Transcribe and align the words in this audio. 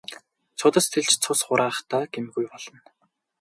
Судас 0.59 0.85
тэлж 0.93 1.11
цус 1.23 1.39
хураахдаа 1.45 2.03
гэмгүй 2.13 2.45
болно. 2.51 2.79